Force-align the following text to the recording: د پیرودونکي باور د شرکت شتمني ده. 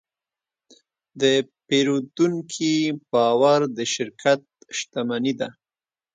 د 1.21 1.23
پیرودونکي 1.67 2.75
باور 3.11 3.59
د 3.77 3.77
شرکت 3.93 4.41
شتمني 4.77 5.33
ده. 5.39 5.49